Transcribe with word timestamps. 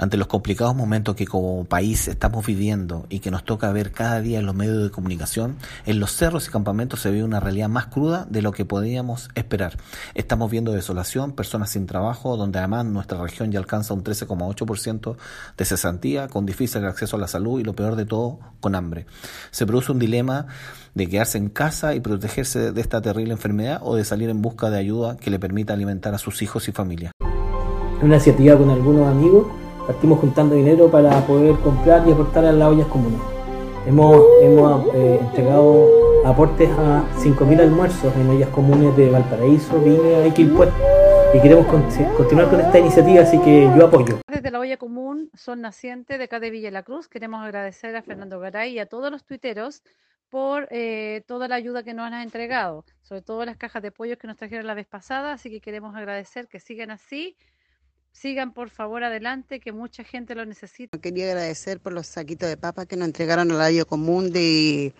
Ante 0.00 0.16
los 0.16 0.28
complicados 0.28 0.76
momentos 0.76 1.16
que 1.16 1.26
como 1.26 1.64
país 1.64 2.06
estamos 2.06 2.46
viviendo 2.46 3.06
y 3.08 3.18
que 3.18 3.32
nos 3.32 3.44
toca 3.44 3.72
ver 3.72 3.90
cada 3.90 4.20
día 4.20 4.38
en 4.38 4.46
los 4.46 4.54
medios 4.54 4.80
de 4.80 4.90
comunicación, 4.92 5.56
en 5.86 5.98
los 5.98 6.12
cerros 6.12 6.46
y 6.46 6.52
campamentos 6.52 7.00
se 7.00 7.10
ve 7.10 7.24
una 7.24 7.40
realidad 7.40 7.68
más 7.68 7.86
cruda 7.86 8.24
de 8.30 8.40
lo 8.40 8.52
que 8.52 8.64
podíamos 8.64 9.28
esperar. 9.34 9.76
Estamos 10.14 10.52
viendo 10.52 10.70
desolación, 10.70 11.32
personas 11.32 11.70
sin 11.70 11.86
trabajo, 11.86 12.36
donde 12.36 12.60
además 12.60 12.84
nuestra 12.84 13.20
región 13.20 13.50
ya 13.50 13.58
alcanza 13.58 13.92
un 13.92 14.04
13,8% 14.04 15.16
de 15.56 15.64
cesantía, 15.64 16.28
con 16.28 16.46
difícil 16.46 16.84
acceso 16.84 17.16
a 17.16 17.18
la 17.18 17.26
salud 17.26 17.58
y 17.58 17.64
lo 17.64 17.74
peor 17.74 17.96
de 17.96 18.06
todo, 18.06 18.38
con 18.60 18.76
hambre. 18.76 19.06
Se 19.50 19.66
produce 19.66 19.90
un 19.90 19.98
dilema 19.98 20.46
de 20.94 21.08
quedarse 21.08 21.38
en 21.38 21.48
casa 21.48 21.96
y 21.96 22.00
protegerse 22.00 22.70
de 22.70 22.80
esta 22.80 23.02
terrible 23.02 23.32
enfermedad 23.32 23.80
o 23.82 23.96
de 23.96 24.04
salir 24.04 24.30
en 24.30 24.42
busca 24.42 24.70
de 24.70 24.78
ayuda 24.78 25.16
que 25.16 25.30
le 25.32 25.40
permita 25.40 25.72
alimentar 25.72 26.14
a 26.14 26.18
sus 26.18 26.40
hijos 26.40 26.68
y 26.68 26.72
familia. 26.72 27.10
una 28.00 28.14
iniciativa 28.14 28.56
con 28.56 28.70
algunos 28.70 29.08
amigos 29.08 29.48
partimos 29.88 30.20
juntando 30.20 30.54
dinero 30.54 30.90
para 30.90 31.10
poder 31.26 31.56
comprar 31.60 32.06
y 32.06 32.12
aportar 32.12 32.44
a 32.44 32.52
las 32.52 32.68
ollas 32.68 32.86
comunes. 32.88 33.18
Hemos, 33.86 34.22
hemos 34.42 34.94
eh, 34.94 35.18
entregado 35.18 35.88
aportes 36.26 36.68
a 36.72 37.04
5.000 37.16 37.60
almuerzos 37.62 38.14
en 38.14 38.28
ollas 38.28 38.50
comunes 38.50 38.94
de 38.98 39.10
Valparaíso, 39.10 39.80
Viña 39.80 40.26
y 40.26 40.32
Quilpué. 40.32 40.68
Y 41.32 41.40
queremos 41.40 41.66
continuar 41.66 42.50
con 42.50 42.60
esta 42.60 42.78
iniciativa, 42.78 43.22
así 43.22 43.38
que 43.40 43.62
yo 43.74 43.86
apoyo. 43.86 44.18
Desde 44.28 44.50
la 44.50 44.60
olla 44.60 44.76
común 44.76 45.30
son 45.34 45.62
nacientes 45.62 46.18
de 46.18 46.24
acá 46.24 46.38
de 46.38 46.50
Villa 46.50 46.70
La 46.70 46.82
Cruz. 46.82 47.08
Queremos 47.08 47.42
agradecer 47.42 47.96
a 47.96 48.02
Fernando 48.02 48.38
Garay 48.40 48.74
y 48.74 48.78
a 48.80 48.86
todos 48.86 49.10
los 49.10 49.24
tuiteros 49.24 49.82
por 50.28 50.68
eh, 50.70 51.24
toda 51.26 51.48
la 51.48 51.54
ayuda 51.54 51.82
que 51.82 51.94
nos 51.94 52.06
han 52.06 52.20
entregado, 52.20 52.84
sobre 53.00 53.22
todo 53.22 53.46
las 53.46 53.56
cajas 53.56 53.82
de 53.82 53.90
pollos 53.90 54.18
que 54.18 54.26
nos 54.26 54.36
trajeron 54.36 54.66
la 54.66 54.74
vez 54.74 54.86
pasada, 54.86 55.32
así 55.32 55.48
que 55.48 55.62
queremos 55.62 55.96
agradecer 55.96 56.46
que 56.46 56.60
sigan 56.60 56.90
así 56.90 57.36
Sigan 58.20 58.52
por 58.52 58.68
favor 58.68 59.04
adelante, 59.04 59.60
que 59.60 59.70
mucha 59.70 60.02
gente 60.02 60.34
lo 60.34 60.44
necesita. 60.44 60.98
Quería 60.98 61.26
agradecer 61.26 61.78
por 61.78 61.92
los 61.92 62.08
saquitos 62.08 62.48
de 62.48 62.56
papas 62.56 62.86
que 62.86 62.96
nos 62.96 63.06
entregaron 63.06 63.52
al 63.52 63.58
radio 63.58 63.86
común 63.86 64.32
de 64.32 64.92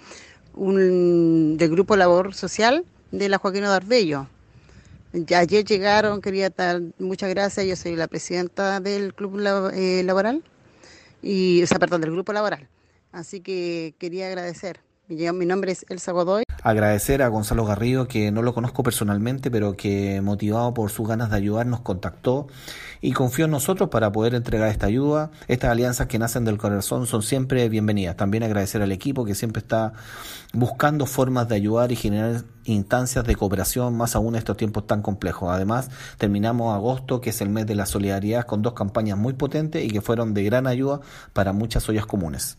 un 0.54 1.56
del 1.56 1.70
Grupo 1.70 1.96
Labor 1.96 2.32
Social 2.32 2.84
de 3.10 3.28
la 3.28 3.38
Joaquín 3.38 3.62
Darbello. 3.62 4.28
Ayer 5.34 5.64
llegaron, 5.64 6.20
quería 6.20 6.50
dar 6.50 6.80
muchas 7.00 7.30
gracias, 7.30 7.66
yo 7.66 7.74
soy 7.74 7.96
la 7.96 8.06
presidenta 8.06 8.78
del 8.78 9.12
Club 9.14 9.40
eh, 9.74 10.02
Laboral, 10.04 10.44
y, 11.20 11.60
o 11.64 11.66
sea, 11.66 11.80
perdón, 11.80 12.02
del 12.02 12.12
Grupo 12.12 12.32
Laboral. 12.32 12.68
Así 13.10 13.40
que 13.40 13.94
quería 13.98 14.28
agradecer. 14.28 14.80
Mi 15.08 15.46
nombre 15.46 15.72
es 15.72 15.84
Elsa 15.88 16.12
Godoy. 16.12 16.44
Agradecer 16.62 17.22
a 17.22 17.28
Gonzalo 17.28 17.64
Garrido, 17.64 18.08
que 18.08 18.32
no 18.32 18.42
lo 18.42 18.52
conozco 18.52 18.82
personalmente, 18.82 19.50
pero 19.50 19.76
que 19.76 20.20
motivado 20.20 20.74
por 20.74 20.90
sus 20.90 21.06
ganas 21.06 21.30
de 21.30 21.36
ayudar 21.36 21.66
nos 21.66 21.80
contactó 21.80 22.48
y 23.00 23.12
confió 23.12 23.44
en 23.44 23.52
nosotros 23.52 23.90
para 23.90 24.10
poder 24.10 24.34
entregar 24.34 24.68
esta 24.68 24.86
ayuda. 24.86 25.30
Estas 25.46 25.70
alianzas 25.70 26.08
que 26.08 26.18
nacen 26.18 26.44
del 26.44 26.58
corazón 26.58 27.06
son 27.06 27.22
siempre 27.22 27.68
bienvenidas. 27.68 28.16
También 28.16 28.42
agradecer 28.42 28.82
al 28.82 28.90
equipo 28.90 29.24
que 29.24 29.34
siempre 29.34 29.60
está 29.60 29.92
buscando 30.52 31.06
formas 31.06 31.48
de 31.48 31.54
ayudar 31.54 31.92
y 31.92 31.96
generar 31.96 32.42
instancias 32.64 33.24
de 33.24 33.36
cooperación, 33.36 33.96
más 33.96 34.16
aún 34.16 34.34
en 34.34 34.38
estos 34.38 34.56
tiempos 34.56 34.86
tan 34.86 35.02
complejos. 35.02 35.50
Además, 35.50 35.90
terminamos 36.18 36.74
agosto, 36.74 37.20
que 37.20 37.30
es 37.30 37.40
el 37.40 37.50
mes 37.50 37.66
de 37.66 37.76
la 37.76 37.86
solidaridad, 37.86 38.46
con 38.46 38.62
dos 38.62 38.72
campañas 38.72 39.16
muy 39.16 39.34
potentes 39.34 39.84
y 39.84 39.88
que 39.88 40.00
fueron 40.00 40.34
de 40.34 40.42
gran 40.44 40.66
ayuda 40.66 41.00
para 41.32 41.52
muchas 41.52 41.88
ollas 41.88 42.06
comunes. 42.06 42.56